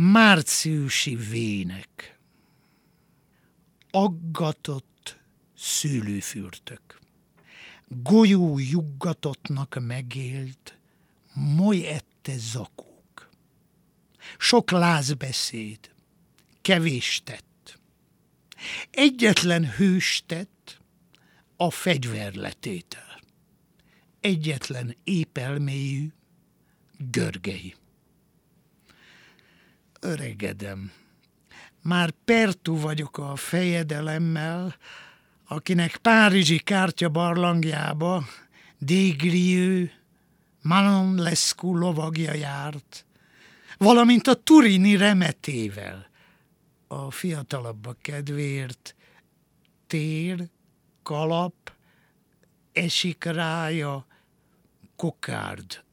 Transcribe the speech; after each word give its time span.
Márciusi 0.00 1.16
vének. 1.16 2.18
Aggatott 3.90 5.18
szőlőfürtök 5.56 7.00
Golyó 7.86 8.58
juggatottnak 8.58 9.78
megélt 9.80 10.78
Moly 11.32 11.86
ette 11.86 12.36
zakók. 12.36 13.30
Sok 14.38 14.70
lázbeszéd 14.70 15.78
Kevés 16.62 17.20
tett. 17.24 17.78
Egyetlen 18.90 19.70
hős 19.70 20.22
tett 20.26 20.80
A 21.56 21.70
fegyverletétel 21.70 23.20
Egyetlen 24.20 24.96
épelméjű 25.04 26.12
Görgei 27.10 27.74
öregedem. 30.00 30.92
Már 31.82 32.10
pertú 32.24 32.80
vagyok 32.80 33.18
a 33.18 33.36
fejedelemmel, 33.36 34.76
akinek 35.46 35.96
Párizsi 35.96 36.58
kártya 36.58 37.08
barlangjába 37.08 38.24
Dégriő, 38.78 39.92
Manon 40.62 41.14
Lescu 41.14 41.76
lovagja 41.76 42.34
járt, 42.34 43.06
valamint 43.78 44.26
a 44.26 44.34
turini 44.34 44.96
remetével, 44.96 46.10
a 46.86 47.10
fiatalabbak 47.10 47.98
kedvéért 48.02 48.94
tér, 49.86 50.48
kalap, 51.02 51.72
esik 52.72 53.24
rája, 53.24 54.06
kokárd. 54.96 55.84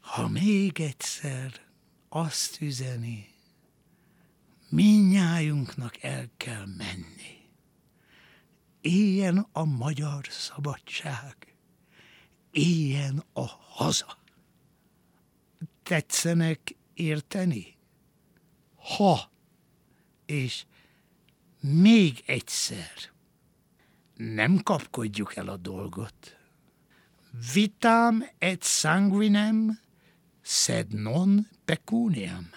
Ha 0.00 0.28
még 0.28 0.80
egyszer 0.80 1.67
azt 2.08 2.60
üzeni, 2.60 3.34
minnyájunknak 4.68 6.02
el 6.02 6.30
kell 6.36 6.66
menni. 6.66 7.46
Éljen 8.80 9.46
a 9.52 9.64
magyar 9.64 10.26
szabadság, 10.30 11.54
éljen 12.50 13.24
a 13.32 13.46
haza. 13.46 14.18
Tetszenek 15.82 16.76
érteni? 16.94 17.76
Ha, 18.76 19.30
és 20.26 20.64
még 21.60 22.22
egyszer 22.26 22.92
nem 24.18 24.62
kapkodjuk 24.62 25.36
el 25.36 25.48
a 25.48 25.56
dolgot. 25.56 26.36
Vitam 27.52 28.22
et 28.38 28.62
sanguinem 28.62 29.78
sed 30.50 30.92
non 30.94 31.48
pecuniam. 31.64 32.50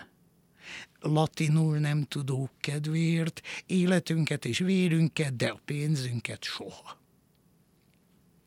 Latinul 1.00 1.78
nem 1.78 2.04
tudók 2.04 2.52
kedvéért 2.60 3.42
életünket 3.66 4.46
és 4.46 4.58
vérünket, 4.58 5.36
de 5.36 5.48
a 5.48 5.60
pénzünket 5.66 6.44
soha. 6.44 6.98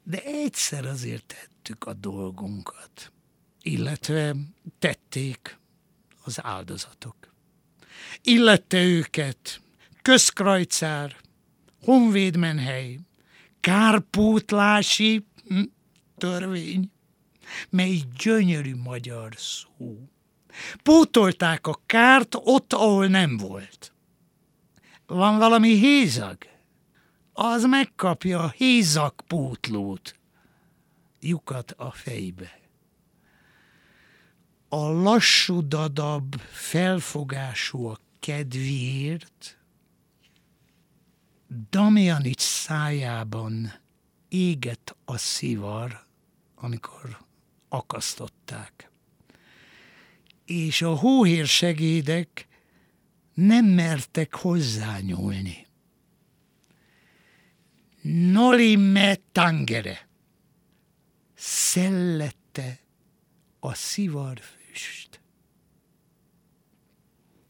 De 0.03 0.22
egyszer 0.22 0.87
azért 0.87 1.25
tettük 1.27 1.84
a 1.84 1.92
dolgunkat, 1.92 3.12
illetve 3.62 4.37
tették 4.78 5.59
az 6.22 6.45
áldozatok. 6.45 7.17
Illette 8.22 8.83
őket 8.83 9.61
közkrajcár, 10.03 11.17
honvédmenhely, 11.83 12.98
kárpótlási 13.61 15.27
hm, 15.48 15.62
törvény, 16.17 16.92
mely 17.70 18.00
gyönyörű 18.19 18.75
magyar 18.75 19.33
szó. 19.37 20.09
Pótolták 20.83 21.67
a 21.67 21.81
kárt 21.87 22.34
ott, 22.34 22.73
ahol 22.73 23.06
nem 23.06 23.37
volt. 23.37 23.92
Van 25.06 25.39
valami 25.39 25.78
hézag? 25.78 26.39
Az 27.33 27.65
megkapja 27.65 28.41
a 28.41 28.53
hézag 28.56 29.15
pótlót. 29.27 30.19
Lyukat 31.21 31.71
a 31.71 31.91
fejbe. 31.91 32.60
A 34.69 34.91
lassú 34.91 35.69
dadab 35.69 36.37
felfogású 36.50 37.87
a 37.87 37.99
kedvéért, 38.21 39.59
Damianics 41.71 42.41
szájában 42.41 43.72
égett 44.28 44.97
a 45.05 45.16
szivar, 45.16 46.05
amikor 46.55 47.19
akasztották. 47.75 48.91
És 50.45 50.83
a 50.83 50.95
hóhér 50.95 51.47
segédek 51.47 52.47
nem 53.35 53.65
mertek 53.65 54.35
hozzányúlni. 54.35 55.67
Noli 58.03 58.77
me 58.77 59.17
tangere. 59.33 60.09
Szellette 61.35 62.81
a 63.61 63.75
szivarfüst. 63.75 65.21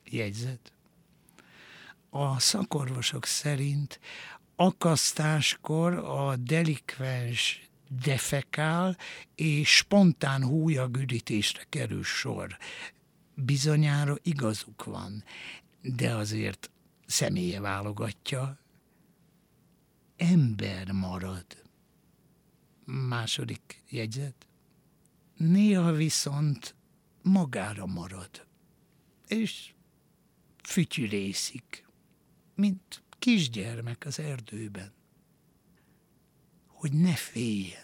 Jegyzet. 0.04 0.72
A 2.10 2.38
szakorvosok 2.38 3.26
szerint 3.26 4.00
akasztáskor 4.56 5.92
a 5.92 6.36
delikvens 6.36 7.68
defekál, 8.02 8.96
és 9.34 9.76
spontán 9.76 10.44
húlyagüdítésre 10.44 11.64
kerül 11.68 12.02
sor. 12.02 12.56
Bizonyára 13.34 14.16
igazuk 14.22 14.84
van, 14.84 15.24
de 15.82 16.14
azért 16.14 16.70
személye 17.06 17.60
válogatja, 17.60 18.58
ember 20.16 20.90
marad. 20.90 21.46
Második 22.84 23.82
jegyzet. 23.88 24.46
Néha 25.36 25.92
viszont 25.92 26.74
magára 27.22 27.86
marad, 27.86 28.46
és 29.26 29.72
fütyülészik, 30.62 31.86
mint 32.54 33.02
kisgyermek 33.18 34.04
az 34.06 34.18
erdőben 34.18 34.92
with 36.82 36.92
Nephi 36.92 37.76